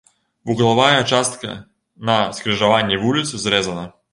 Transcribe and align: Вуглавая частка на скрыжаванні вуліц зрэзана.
Вуглавая 0.51 1.01
частка 1.17 1.51
на 2.11 2.17
скрыжаванні 2.39 3.01
вуліц 3.05 3.29
зрэзана. 3.45 3.89